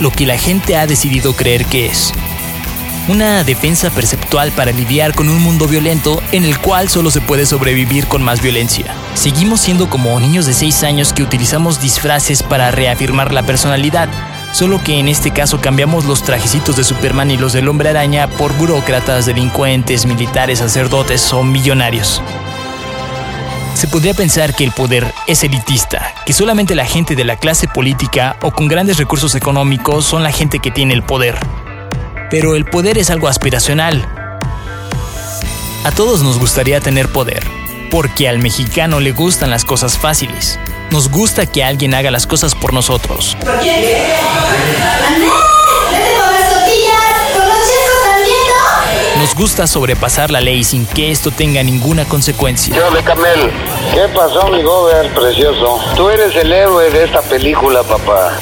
lo 0.01 0.11
que 0.11 0.27
la 0.27 0.37
gente 0.37 0.77
ha 0.77 0.87
decidido 0.87 1.35
creer 1.35 1.65
que 1.65 1.87
es 1.87 2.13
una 3.09 3.45
defensa 3.45 3.91
perceptual 3.91 4.51
para 4.53 4.73
lidiar 4.73 5.15
con 5.15 5.29
un 5.29 5.41
mundo 5.41 5.69
violento 5.69 6.21
en 6.33 6.45
el 6.45 6.59
cual 6.59 6.89
solo 6.89 7.11
se 7.11 7.21
puede 7.21 7.47
sobrevivir 7.47 8.07
con 8.07 8.23
más 8.23 8.43
violencia. 8.43 8.87
Seguimos 9.15 9.61
siendo 9.61 9.89
como 9.89 10.19
niños 10.19 10.47
de 10.47 10.53
6 10.53 10.83
años 10.83 11.13
que 11.13 11.23
utilizamos 11.23 11.81
disfraces 11.81 12.43
para 12.43 12.71
reafirmar 12.73 13.33
la 13.33 13.45
personalidad, 13.45 14.09
solo 14.53 14.83
que 14.83 14.99
en 14.99 15.09
este 15.09 15.31
caso 15.31 15.61
cambiamos 15.61 16.05
los 16.05 16.25
trajecitos 16.25 16.77
de 16.77 16.85
Superman 16.85 17.31
y 17.31 17.37
los 17.37 17.53
del 17.53 17.69
hombre 17.69 17.91
araña 17.91 18.27
por 18.27 18.53
burócratas, 18.55 19.27
delincuentes, 19.27 20.05
militares, 20.05 20.59
sacerdotes 20.59 21.33
o 21.33 21.45
millonarios. 21.45 22.21
Se 23.75 23.87
podría 23.87 24.15
pensar 24.15 24.55
que 24.55 24.65
el 24.65 24.73
poder 24.73 25.13
es 25.27 25.45
elitista, 25.45 26.15
que 26.25 26.33
solamente 26.33 26.75
la 26.75 26.87
gente 26.87 27.15
de 27.15 27.25
la 27.25 27.37
clase 27.37 27.69
política 27.69 28.37
o 28.41 28.51
con 28.51 28.69
grandes 28.69 28.97
recursos 28.97 29.35
económicos 29.35 30.07
son 30.07 30.23
la 30.23 30.33
gente 30.33 30.59
que 30.59 30.71
tiene 30.71 30.95
el 30.95 31.03
poder 31.03 31.39
pero 32.31 32.55
el 32.55 32.65
poder 32.65 32.99
es 32.99 33.11
algo 33.11 33.29
aspiracional. 33.29 34.07
A 35.85 35.93
todos 35.93 36.23
nos 36.23 36.39
gustaría 36.39 36.81
tener 36.81 37.09
poder, 37.09 37.45
porque 37.91 38.29
al 38.29 38.39
mexicano 38.39 39.01
le 39.01 39.13
gustan 39.13 39.51
las 39.51 39.65
cosas 39.65 39.99
fáciles. 39.99 40.59
Nos 40.91 41.11
gusta 41.11 41.47
que 41.47 41.65
alguien 41.65 41.95
haga 41.95 42.11
las 42.11 42.27
cosas 42.27 42.55
por 42.55 42.73
nosotros. 42.73 43.37
Nos 49.19 49.35
gusta 49.35 49.67
sobrepasar 49.67 50.31
la 50.31 50.41
ley 50.41 50.63
sin 50.63 50.87
que 50.87 51.11
esto 51.11 51.31
tenga 51.31 51.63
ninguna 51.63 52.05
consecuencia. 52.05 52.77
Yo 52.77 52.91
de 52.91 53.03
Camel, 53.03 53.51
¿qué 53.95 54.09
pasó 54.15 54.49
mi 54.49 54.63
gober 54.63 55.13
precioso? 55.15 55.81
Tú 55.97 56.09
eres 56.11 56.35
el 56.37 56.53
héroe 56.53 56.91
de 56.91 57.05
esta 57.05 57.23
película, 57.23 57.83
papá. 57.83 58.39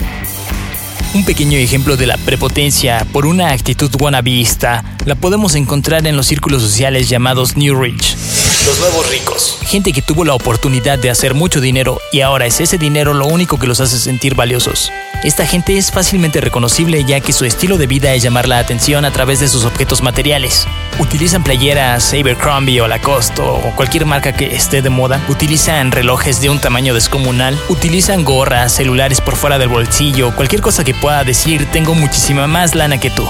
Un 1.14 1.24
pequeño 1.24 1.56
ejemplo 1.56 1.96
de 1.96 2.08
la 2.08 2.16
prepotencia 2.16 3.06
por 3.12 3.24
una 3.24 3.52
actitud 3.52 3.88
guanabista 3.96 4.84
la 5.04 5.14
podemos 5.14 5.54
encontrar 5.54 6.04
en 6.08 6.16
los 6.16 6.26
círculos 6.26 6.60
sociales 6.60 7.08
llamados 7.08 7.56
New 7.56 7.80
Rich. 7.80 8.43
Los 8.66 8.80
nuevos 8.80 9.10
ricos. 9.10 9.58
Gente 9.66 9.92
que 9.92 10.00
tuvo 10.00 10.24
la 10.24 10.32
oportunidad 10.32 10.98
de 10.98 11.10
hacer 11.10 11.34
mucho 11.34 11.60
dinero 11.60 11.98
y 12.12 12.22
ahora 12.22 12.46
es 12.46 12.62
ese 12.62 12.78
dinero 12.78 13.12
lo 13.12 13.26
único 13.26 13.58
que 13.58 13.66
los 13.66 13.78
hace 13.80 13.98
sentir 13.98 14.34
valiosos. 14.34 14.90
Esta 15.22 15.44
gente 15.44 15.76
es 15.76 15.92
fácilmente 15.92 16.40
reconocible 16.40 17.04
ya 17.04 17.20
que 17.20 17.34
su 17.34 17.44
estilo 17.44 17.76
de 17.76 17.86
vida 17.86 18.14
es 18.14 18.22
llamar 18.22 18.48
la 18.48 18.58
atención 18.58 19.04
a 19.04 19.10
través 19.10 19.40
de 19.40 19.48
sus 19.48 19.66
objetos 19.66 20.00
materiales. 20.00 20.66
Utilizan 20.98 21.44
playeras 21.44 22.14
Abercrombie 22.14 22.80
o 22.80 22.88
Lacoste 22.88 23.42
o 23.42 23.60
cualquier 23.76 24.06
marca 24.06 24.32
que 24.32 24.54
esté 24.54 24.80
de 24.80 24.88
moda. 24.88 25.20
Utilizan 25.28 25.92
relojes 25.92 26.40
de 26.40 26.48
un 26.48 26.58
tamaño 26.58 26.94
descomunal. 26.94 27.60
Utilizan 27.68 28.24
gorras, 28.24 28.72
celulares 28.72 29.20
por 29.20 29.36
fuera 29.36 29.58
del 29.58 29.68
bolsillo, 29.68 30.34
cualquier 30.34 30.62
cosa 30.62 30.84
que 30.84 30.94
pueda 30.94 31.22
decir 31.22 31.66
tengo 31.70 31.94
muchísima 31.94 32.46
más 32.46 32.74
lana 32.74 32.98
que 32.98 33.10
tú. 33.10 33.28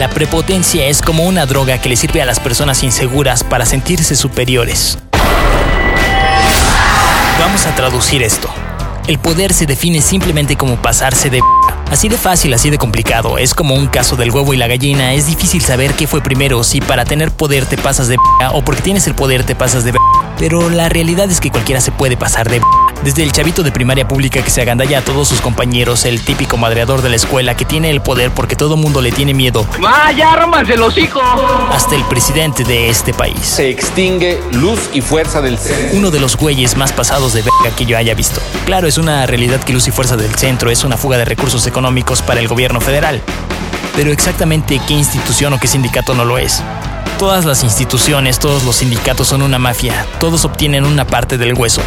La 0.00 0.08
prepotencia 0.08 0.86
es 0.86 1.02
como 1.02 1.24
una 1.24 1.44
droga 1.44 1.76
que 1.76 1.90
le 1.90 1.94
sirve 1.94 2.22
a 2.22 2.24
las 2.24 2.40
personas 2.40 2.82
inseguras 2.82 3.44
para 3.44 3.66
sentirse 3.66 4.16
superiores. 4.16 4.96
Vamos 7.38 7.66
a 7.66 7.74
traducir 7.74 8.22
esto. 8.22 8.48
El 9.06 9.18
poder 9.18 9.52
se 9.52 9.66
define 9.66 10.00
simplemente 10.00 10.56
como 10.56 10.76
pasarse 10.76 11.28
de... 11.28 11.42
Así 11.90 12.08
de 12.08 12.16
fácil, 12.16 12.54
así 12.54 12.70
de 12.70 12.78
complicado. 12.78 13.36
Es 13.36 13.52
como 13.52 13.74
un 13.74 13.88
caso 13.88 14.16
del 14.16 14.30
huevo 14.30 14.54
y 14.54 14.56
la 14.56 14.68
gallina. 14.68 15.12
Es 15.12 15.26
difícil 15.26 15.60
saber 15.60 15.92
qué 15.92 16.06
fue 16.06 16.22
primero, 16.22 16.64
si 16.64 16.80
para 16.80 17.04
tener 17.04 17.30
poder 17.30 17.66
te 17.66 17.76
pasas 17.76 18.08
de... 18.08 18.16
o 18.54 18.64
porque 18.64 18.80
tienes 18.80 19.06
el 19.06 19.14
poder 19.14 19.44
te 19.44 19.54
pasas 19.54 19.84
de... 19.84 19.92
Pero 20.38 20.70
la 20.70 20.88
realidad 20.88 21.30
es 21.30 21.42
que 21.42 21.50
cualquiera 21.50 21.82
se 21.82 21.92
puede 21.92 22.16
pasar 22.16 22.48
de... 22.48 22.62
Desde 23.04 23.22
el 23.22 23.32
chavito 23.32 23.62
de 23.62 23.72
primaria 23.72 24.06
pública 24.06 24.42
que 24.42 24.50
se 24.50 24.60
agandalla 24.60 24.98
a 24.98 25.00
todos 25.02 25.26
sus 25.26 25.40
compañeros, 25.40 26.04
el 26.04 26.22
típico 26.22 26.58
madreador 26.58 27.00
de 27.00 27.08
la 27.08 27.16
escuela 27.16 27.56
que 27.56 27.64
tiene 27.64 27.88
el 27.88 28.02
poder 28.02 28.30
porque 28.30 28.56
todo 28.56 28.76
mundo 28.76 29.00
le 29.00 29.10
tiene 29.10 29.32
miedo. 29.32 29.66
¡Vaya, 29.80 30.36
rómanse 30.36 30.76
los 30.76 30.98
hijos! 30.98 31.22
Hasta 31.70 31.96
el 31.96 32.04
presidente 32.04 32.62
de 32.62 32.90
este 32.90 33.14
país. 33.14 33.40
Se 33.40 33.70
extingue 33.70 34.38
luz 34.52 34.90
y 34.92 35.00
fuerza 35.00 35.40
del 35.40 35.56
centro. 35.56 35.96
Uno 35.96 36.10
de 36.10 36.20
los 36.20 36.36
güeyes 36.36 36.76
más 36.76 36.92
pasados 36.92 37.32
de 37.32 37.40
verga 37.40 37.74
que 37.74 37.86
yo 37.86 37.96
haya 37.96 38.14
visto. 38.14 38.42
Claro, 38.66 38.86
es 38.86 38.98
una 38.98 39.24
realidad 39.24 39.60
que 39.60 39.72
luz 39.72 39.88
y 39.88 39.92
fuerza 39.92 40.18
del 40.18 40.34
centro 40.34 40.70
es 40.70 40.84
una 40.84 40.98
fuga 40.98 41.16
de 41.16 41.24
recursos 41.24 41.66
económicos 41.66 42.20
para 42.20 42.40
el 42.40 42.48
gobierno 42.48 42.82
federal. 42.82 43.22
Pero 43.96 44.12
exactamente 44.12 44.78
qué 44.86 44.92
institución 44.92 45.54
o 45.54 45.58
qué 45.58 45.68
sindicato 45.68 46.14
no 46.14 46.26
lo 46.26 46.36
es. 46.36 46.62
Todas 47.18 47.46
las 47.46 47.64
instituciones, 47.64 48.38
todos 48.38 48.64
los 48.64 48.76
sindicatos 48.76 49.28
son 49.28 49.40
una 49.40 49.58
mafia. 49.58 50.06
Todos 50.18 50.44
obtienen 50.44 50.84
una 50.84 51.06
parte 51.06 51.38
del 51.38 51.54
hueso. 51.54 51.80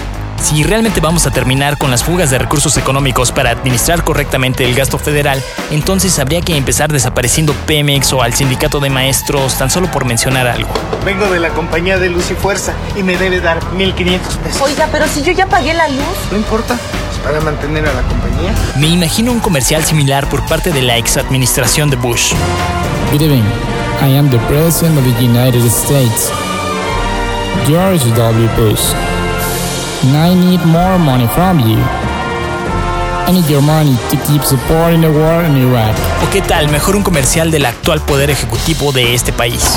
Si 0.44 0.62
realmente 0.62 1.00
vamos 1.00 1.26
a 1.26 1.32
terminar 1.32 1.78
con 1.78 1.90
las 1.90 2.04
fugas 2.04 2.30
de 2.30 2.38
recursos 2.38 2.76
económicos 2.76 3.32
para 3.32 3.50
administrar 3.52 4.04
correctamente 4.04 4.66
el 4.66 4.76
gasto 4.76 5.00
federal, 5.00 5.42
entonces 5.72 6.20
habría 6.20 6.42
que 6.42 6.58
empezar 6.58 6.92
desapareciendo 6.92 7.54
Pemex 7.66 8.12
o 8.12 8.22
al 8.22 8.34
sindicato 8.34 8.82
de 8.82 8.90
maestros, 8.90 9.58
tan 9.58 9.70
solo 9.70 9.90
por 9.90 10.04
mencionar 10.04 10.46
algo. 10.48 10.70
Vengo 11.06 11.28
de 11.28 11.40
la 11.40 11.50
compañía 11.50 11.98
de 11.98 12.10
Luz 12.10 12.30
y 12.30 12.36
Fuerza 12.36 12.74
y 12.98 13.04
me 13.04 13.18
debe 13.18 13.40
dar 13.40 13.62
1.500 13.72 14.20
pesos. 14.44 14.62
Oiga, 14.62 14.90
pero 14.92 15.08
si 15.08 15.24
yo 15.24 15.32
ya 15.32 15.48
pagué 15.48 15.74
la 15.74 15.88
luz. 15.88 16.04
No 16.30 16.38
importa, 16.38 16.74
es 16.74 17.20
para 17.20 17.40
mantener 17.40 17.88
a 17.88 17.94
la 17.94 18.02
compañía. 18.02 18.54
Me 18.76 18.88
imagino 18.88 19.32
un 19.32 19.40
comercial 19.40 19.86
similar 19.86 20.28
por 20.28 20.46
parte 20.46 20.74
de 20.74 20.82
la 20.82 20.98
ex 20.98 21.16
administración 21.16 21.90
de 21.90 21.96
Bush. 21.96 22.34
Good 23.14 23.22
evening. 23.22 23.46
I 24.02 24.18
am 24.18 24.30
the 24.30 24.40
President 24.50 24.98
of 24.98 25.06
the 25.06 25.24
United 25.24 25.66
States. 25.68 26.30
George 27.66 28.04
W. 28.14 28.50
Bush. 28.58 28.94
And 30.04 30.18
I 30.18 30.36
need 30.36 30.60
more 30.66 31.00
money 31.00 31.28
from 31.28 31.60
you. 31.60 31.78
I 33.26 33.32
need 33.32 33.50
your 33.50 33.62
money 33.62 33.96
to 34.10 34.18
keep 34.28 34.44
supporting 34.44 35.00
the 35.00 35.10
war 35.10 35.46
in 35.46 35.56
Iraq. 35.56 35.96
¿O 36.22 36.30
qué 36.30 36.42
tal? 36.42 36.68
Mejor 36.70 36.98
un 36.98 37.04
comercial 37.04 37.52
del 37.52 37.66
actual 37.66 38.02
poder 38.02 38.30
ejecutivo 38.30 38.92
de 38.92 39.14
este 39.14 39.32
país. 39.32 39.76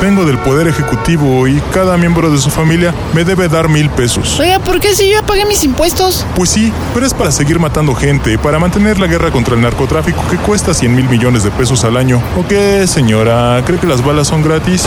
Vengo 0.00 0.24
del 0.24 0.38
poder 0.38 0.66
ejecutivo 0.66 1.46
y 1.46 1.60
cada 1.74 1.98
miembro 1.98 2.30
de 2.30 2.38
su 2.38 2.48
familia 2.48 2.94
me 3.12 3.24
debe 3.24 3.48
dar 3.48 3.68
mil 3.68 3.90
pesos. 3.90 4.40
Oiga, 4.40 4.60
¿por 4.60 4.80
qué 4.80 4.94
si 4.94 5.10
yo 5.10 5.20
ya 5.20 5.26
pagué 5.26 5.44
mis 5.44 5.62
impuestos? 5.62 6.24
Pues 6.34 6.48
sí, 6.48 6.72
pero 6.94 7.04
es 7.04 7.12
para 7.12 7.30
seguir 7.30 7.58
matando 7.58 7.94
gente, 7.94 8.38
para 8.38 8.58
mantener 8.58 8.98
la 8.98 9.08
guerra 9.08 9.30
contra 9.30 9.54
el 9.54 9.60
narcotráfico 9.60 10.22
que 10.30 10.38
cuesta 10.38 10.72
100 10.72 10.94
mil 10.94 11.06
millones 11.06 11.44
de 11.44 11.50
pesos 11.50 11.84
al 11.84 11.98
año. 11.98 12.22
¿O 12.38 12.48
qué, 12.48 12.86
señora? 12.86 13.62
¿Cree 13.66 13.78
que 13.78 13.86
las 13.86 14.02
balas 14.02 14.28
son 14.28 14.42
gratis? 14.42 14.86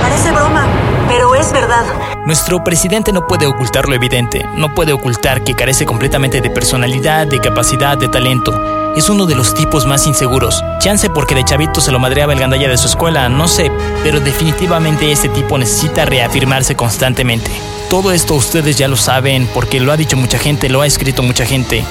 Parece 0.00 0.30
broma, 0.30 0.66
pero 1.12 1.34
es 1.34 1.52
verdad. 1.52 1.84
Nuestro 2.24 2.64
presidente 2.64 3.12
no 3.12 3.26
puede 3.26 3.46
ocultar 3.46 3.86
lo 3.86 3.94
evidente, 3.94 4.46
no 4.56 4.74
puede 4.74 4.94
ocultar 4.94 5.44
que 5.44 5.54
carece 5.54 5.84
completamente 5.84 6.40
de 6.40 6.48
personalidad, 6.48 7.26
de 7.26 7.38
capacidad, 7.38 7.98
de 7.98 8.08
talento. 8.08 8.58
Es 8.96 9.10
uno 9.10 9.26
de 9.26 9.34
los 9.34 9.52
tipos 9.52 9.84
más 9.84 10.06
inseguros. 10.06 10.62
Chance 10.80 11.10
porque 11.10 11.34
de 11.34 11.44
chavito 11.44 11.82
se 11.82 11.92
lo 11.92 11.98
madreaba 11.98 12.32
el 12.32 12.38
gandalla 12.38 12.68
de 12.68 12.78
su 12.78 12.86
escuela, 12.86 13.28
no 13.28 13.46
sé, 13.46 13.70
pero 14.02 14.20
definitivamente 14.20 15.12
este 15.12 15.28
tipo 15.28 15.58
necesita 15.58 16.06
reafirmarse 16.06 16.76
constantemente. 16.76 17.50
Todo 17.90 18.12
esto 18.12 18.34
ustedes 18.34 18.78
ya 18.78 18.88
lo 18.88 18.96
saben 18.96 19.46
porque 19.52 19.80
lo 19.80 19.92
ha 19.92 19.98
dicho 19.98 20.16
mucha 20.16 20.38
gente, 20.38 20.70
lo 20.70 20.80
ha 20.80 20.86
escrito 20.86 21.22
mucha 21.22 21.44
gente. 21.44 21.84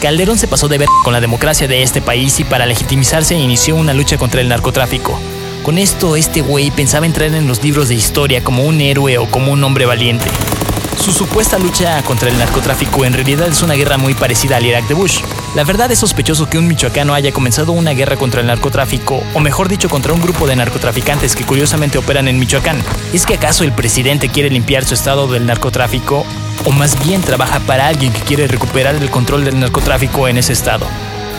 Calderón 0.00 0.38
se 0.38 0.46
pasó 0.46 0.68
de 0.68 0.78
ver 0.78 0.88
con 1.02 1.12
la 1.12 1.20
democracia 1.20 1.66
de 1.66 1.82
este 1.82 2.00
país 2.00 2.38
y 2.38 2.44
para 2.44 2.66
legitimizarse 2.66 3.34
inició 3.34 3.74
una 3.74 3.92
lucha 3.92 4.18
contra 4.18 4.40
el 4.40 4.48
narcotráfico. 4.48 5.18
Con 5.62 5.78
esto, 5.78 6.16
este 6.16 6.40
güey 6.40 6.72
pensaba 6.72 7.06
entrar 7.06 7.32
en 7.32 7.46
los 7.46 7.62
libros 7.62 7.88
de 7.88 7.94
historia 7.94 8.42
como 8.42 8.64
un 8.64 8.80
héroe 8.80 9.18
o 9.18 9.30
como 9.30 9.52
un 9.52 9.62
hombre 9.62 9.86
valiente. 9.86 10.24
Su 11.00 11.12
supuesta 11.12 11.56
lucha 11.56 12.02
contra 12.02 12.30
el 12.30 12.38
narcotráfico 12.38 13.04
en 13.04 13.12
realidad 13.12 13.46
es 13.46 13.62
una 13.62 13.74
guerra 13.74 13.96
muy 13.96 14.14
parecida 14.14 14.56
al 14.56 14.66
Irak 14.66 14.88
de 14.88 14.94
Bush. 14.94 15.20
La 15.54 15.62
verdad 15.62 15.90
es 15.92 16.00
sospechoso 16.00 16.50
que 16.50 16.58
un 16.58 16.66
michoacano 16.66 17.14
haya 17.14 17.30
comenzado 17.30 17.70
una 17.70 17.92
guerra 17.92 18.16
contra 18.16 18.40
el 18.40 18.48
narcotráfico, 18.48 19.22
o 19.34 19.40
mejor 19.40 19.68
dicho, 19.68 19.88
contra 19.88 20.12
un 20.12 20.20
grupo 20.20 20.48
de 20.48 20.56
narcotraficantes 20.56 21.36
que 21.36 21.44
curiosamente 21.44 21.96
operan 21.96 22.26
en 22.26 22.40
Michoacán. 22.40 22.82
¿Es 23.12 23.24
que 23.24 23.34
acaso 23.34 23.62
el 23.62 23.70
presidente 23.70 24.30
quiere 24.30 24.50
limpiar 24.50 24.84
su 24.84 24.94
estado 24.94 25.28
del 25.28 25.46
narcotráfico? 25.46 26.26
¿O 26.64 26.72
más 26.72 26.98
bien 27.04 27.22
trabaja 27.22 27.60
para 27.60 27.86
alguien 27.86 28.12
que 28.12 28.20
quiere 28.22 28.48
recuperar 28.48 28.96
el 28.96 29.10
control 29.10 29.44
del 29.44 29.60
narcotráfico 29.60 30.26
en 30.26 30.38
ese 30.38 30.54
estado? 30.54 30.86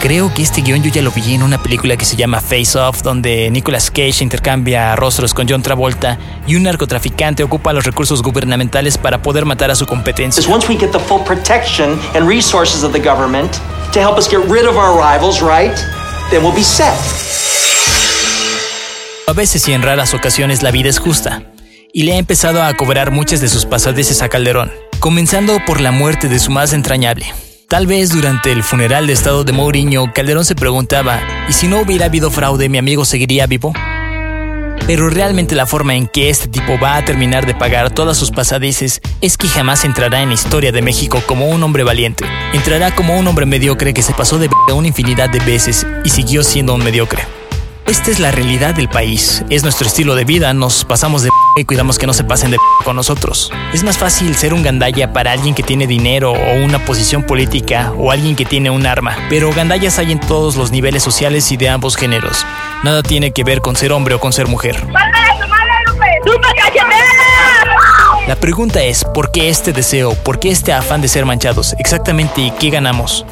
Creo 0.03 0.33
que 0.33 0.43
este 0.43 0.59
guion 0.59 0.83
yo 0.83 0.91
ya 0.91 1.01
lo 1.01 1.11
vi 1.11 1.33
en 1.33 1.43
una 1.43 1.63
película 1.63 1.95
que 1.95 2.03
se 2.03 2.17
llama 2.17 2.41
Face 2.41 2.77
Off, 2.77 3.03
donde 3.03 3.49
Nicolas 3.49 3.89
Cage 3.89 4.21
intercambia 4.21 4.93
rostros 4.97 5.33
con 5.33 5.47
John 5.47 5.61
Travolta 5.61 6.19
y 6.45 6.57
un 6.57 6.63
narcotraficante 6.63 7.41
ocupa 7.41 7.71
los 7.71 7.85
recursos 7.85 8.21
gubernamentales 8.21 8.97
para 8.97 9.21
poder 9.21 9.45
matar 9.45 9.71
a 9.71 9.75
su 9.75 9.85
competencia. 9.85 10.43
Once 10.53 10.67
we 10.67 10.77
get 10.77 10.91
the 10.91 10.99
full 10.99 11.23
protection 11.23 11.97
and 12.15 12.27
resources 12.27 12.83
of 12.83 12.91
the 12.91 12.99
government 12.99 13.49
to 13.93 14.01
help 14.01 14.17
us 14.17 14.29
get 14.29 14.41
rid 14.49 14.65
of 14.65 14.75
our 14.75 14.93
rivals, 14.93 15.39
right? 15.41 15.73
Then 16.29 16.43
we'll 16.43 16.53
be 16.53 16.65
set. 16.65 16.93
A 19.25 19.31
veces 19.31 19.65
y 19.69 19.71
en 19.71 19.83
raras 19.83 20.13
ocasiones 20.13 20.63
la 20.63 20.71
vida 20.71 20.89
es 20.89 20.99
justa, 20.99 21.43
y 21.93 22.03
le 22.03 22.11
ha 22.11 22.17
empezado 22.17 22.61
a 22.61 22.73
cobrar 22.73 23.11
muchas 23.11 23.39
de 23.39 23.47
sus 23.47 23.65
pasadeces 23.65 24.21
a 24.21 24.27
Calderón, 24.27 24.69
comenzando 24.99 25.61
por 25.65 25.79
la 25.79 25.93
muerte 25.93 26.27
de 26.27 26.39
su 26.39 26.51
más 26.51 26.73
entrañable. 26.73 27.25
Tal 27.73 27.87
vez 27.87 28.11
durante 28.11 28.51
el 28.51 28.61
funeral 28.61 29.07
de 29.07 29.13
estado 29.13 29.43
de 29.43 29.51
Mourinho, 29.51 30.13
Calderón 30.13 30.45
se 30.45 30.53
preguntaba, 30.53 31.19
¿y 31.49 31.53
si 31.53 31.67
no 31.67 31.81
hubiera 31.81 32.05
habido 32.05 32.29
fraude, 32.29 32.69
mi 32.69 32.77
amigo 32.77 33.03
seguiría 33.03 33.47
vivo? 33.47 33.73
Pero 34.85 35.09
realmente 35.09 35.55
la 35.55 35.65
forma 35.65 35.95
en 35.95 36.05
que 36.05 36.29
este 36.29 36.47
tipo 36.47 36.77
va 36.77 36.97
a 36.97 37.03
terminar 37.03 37.47
de 37.47 37.55
pagar 37.55 37.89
todas 37.89 38.15
sus 38.15 38.29
pasadeces 38.29 39.01
es 39.21 39.37
que 39.37 39.47
jamás 39.47 39.85
entrará 39.85 40.21
en 40.21 40.27
la 40.29 40.35
historia 40.35 40.71
de 40.71 40.83
México 40.83 41.23
como 41.25 41.47
un 41.47 41.63
hombre 41.63 41.81
valiente. 41.83 42.25
Entrará 42.53 42.93
como 42.93 43.17
un 43.17 43.25
hombre 43.25 43.47
mediocre 43.47 43.95
que 43.95 44.03
se 44.03 44.13
pasó 44.13 44.37
de 44.37 44.51
una 44.71 44.87
infinidad 44.89 45.31
de 45.31 45.39
veces 45.39 45.87
y 46.03 46.11
siguió 46.11 46.43
siendo 46.43 46.75
un 46.75 46.83
mediocre. 46.83 47.23
Esta 47.85 48.11
es 48.11 48.19
la 48.19 48.31
realidad 48.31 48.73
del 48.73 48.87
país, 48.87 49.43
es 49.49 49.63
nuestro 49.63 49.85
estilo 49.85 50.15
de 50.15 50.23
vida, 50.23 50.53
nos 50.53 50.85
pasamos 50.85 51.21
de 51.23 51.29
y 51.57 51.65
cuidamos 51.65 51.99
que 51.99 52.07
no 52.07 52.13
se 52.13 52.23
pasen 52.23 52.51
de 52.51 52.57
con 52.85 52.95
nosotros. 52.95 53.51
Es 53.73 53.83
más 53.83 53.97
fácil 53.97 54.35
ser 54.35 54.53
un 54.53 54.63
gandalla 54.63 55.11
para 55.11 55.33
alguien 55.33 55.53
que 55.53 55.63
tiene 55.63 55.85
dinero 55.85 56.31
o 56.31 56.53
una 56.63 56.79
posición 56.85 57.23
política 57.23 57.91
o 57.97 58.11
alguien 58.11 58.37
que 58.37 58.45
tiene 58.45 58.69
un 58.69 58.85
arma, 58.85 59.17
pero 59.29 59.51
gandallas 59.51 59.99
hay 59.99 60.13
en 60.13 60.21
todos 60.21 60.55
los 60.55 60.71
niveles 60.71 61.03
sociales 61.03 61.51
y 61.51 61.57
de 61.57 61.69
ambos 61.69 61.97
géneros. 61.97 62.45
Nada 62.83 63.03
tiene 63.03 63.31
que 63.31 63.43
ver 63.43 63.59
con 63.59 63.75
ser 63.75 63.91
hombre 63.91 64.15
o 64.15 64.19
con 64.19 64.31
ser 64.31 64.47
mujer. 64.47 64.87
La 68.27 68.35
pregunta 68.37 68.81
es, 68.81 69.03
¿por 69.03 69.31
qué 69.31 69.49
este 69.49 69.73
deseo? 69.73 70.15
¿Por 70.15 70.39
qué 70.39 70.51
este 70.51 70.71
afán 70.71 71.01
de 71.01 71.09
ser 71.09 71.25
manchados? 71.25 71.75
Exactamente, 71.77 72.53
¿qué 72.59 72.69
ganamos? 72.69 73.25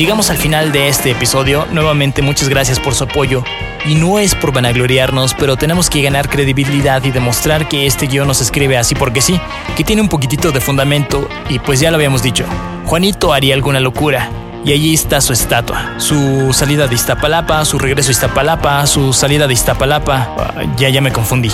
Llegamos 0.00 0.30
al 0.30 0.38
final 0.38 0.72
de 0.72 0.88
este 0.88 1.10
episodio. 1.10 1.66
Nuevamente 1.72 2.22
muchas 2.22 2.48
gracias 2.48 2.80
por 2.80 2.94
su 2.94 3.04
apoyo. 3.04 3.44
Y 3.84 3.96
no 3.96 4.18
es 4.18 4.34
por 4.34 4.50
vanagloriarnos, 4.50 5.34
pero 5.34 5.58
tenemos 5.58 5.90
que 5.90 6.00
ganar 6.00 6.30
credibilidad 6.30 7.04
y 7.04 7.10
demostrar 7.10 7.68
que 7.68 7.86
este 7.86 8.06
guion 8.06 8.26
nos 8.26 8.40
escribe 8.40 8.78
así 8.78 8.94
porque 8.94 9.20
sí, 9.20 9.38
que 9.76 9.84
tiene 9.84 10.00
un 10.00 10.08
poquitito 10.08 10.52
de 10.52 10.62
fundamento 10.62 11.28
y 11.50 11.58
pues 11.58 11.80
ya 11.80 11.90
lo 11.90 11.96
habíamos 11.96 12.22
dicho. 12.22 12.46
Juanito 12.86 13.34
haría 13.34 13.52
alguna 13.52 13.78
locura. 13.78 14.30
Y 14.64 14.72
allí 14.72 14.94
está 14.94 15.20
su 15.20 15.34
estatua, 15.34 15.92
su 15.98 16.54
salida 16.54 16.86
de 16.86 16.94
Iztapalapa, 16.94 17.62
su 17.66 17.78
regreso 17.78 18.08
a 18.08 18.12
Iztapalapa, 18.12 18.86
su 18.86 19.12
salida 19.12 19.46
de 19.46 19.52
Iztapalapa. 19.52 20.34
Ah, 20.38 20.62
ya, 20.78 20.88
ya 20.88 21.02
me 21.02 21.12
confundí. 21.12 21.50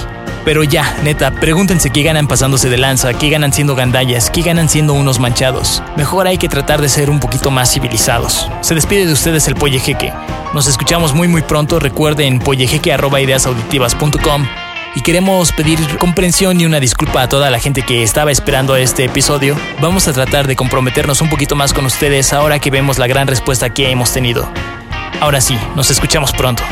Pero 0.47 0.63
ya, 0.63 0.97
neta, 1.03 1.33
pregúntense 1.33 1.91
qué 1.91 2.05
ganan 2.05 2.29
pasándose 2.29 2.71
de 2.71 2.79
lanza, 2.79 3.13
qué 3.15 3.31
ganan 3.31 3.53
siendo 3.53 3.75
gandallas, 3.75 4.31
qué 4.31 4.43
ganan 4.43 4.69
siendo 4.69 4.93
unos 4.93 5.19
manchados. 5.19 5.83
Mejor 5.97 6.29
hay 6.29 6.39
que 6.39 6.49
tratar 6.49 6.81
de 6.81 6.89
ser 6.89 7.11
un 7.11 7.19
poquito 7.19 7.51
más 7.51 7.73
civilizados. 7.73 8.49
Se 8.61 8.77
despide 8.77 9.07
de 9.07 9.13
ustedes 9.13 9.49
el 9.49 9.57
Pollejeque. 9.57 10.13
Nos 10.55 10.69
escuchamos 10.69 11.15
muy 11.15 11.27
muy 11.27 11.43
pronto. 11.43 11.81
Recuerden 11.81 12.39
pollejeque.ideasauditivas.com 12.39 14.47
y 14.95 15.01
queremos 15.01 15.51
pedir 15.51 15.81
comprensión 15.99 16.61
y 16.61 16.65
una 16.65 16.79
disculpa 16.79 17.23
a 17.23 17.29
toda 17.29 17.51
la 17.51 17.59
gente 17.59 17.83
que 17.83 18.05
estaba 18.05 18.31
esperando 18.31 18.77
este 18.77 19.05
episodio. 19.05 19.57
Vamos 19.81 20.07
a 20.07 20.13
tratar 20.13 20.47
de 20.47 20.55
comprometernos 20.55 21.23
un 21.23 21.29
poquito 21.29 21.57
más 21.57 21.73
con 21.73 21.87
ustedes 21.87 22.33
ahora 22.33 22.61
que 22.61 22.71
vemos 22.71 22.99
la 22.99 23.09
gran 23.09 23.27
respuesta 23.27 23.71
que 23.71 23.91
hemos 23.91 24.13
tenido. 24.13 24.49
Ahora 25.21 25.41
sí, 25.41 25.59
nos 25.75 25.91
escuchamos 25.91 26.31
pronto. 26.31 26.63